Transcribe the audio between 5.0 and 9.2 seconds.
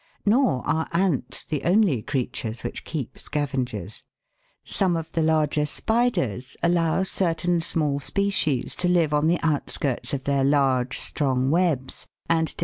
the larger spiders allow certain small species to live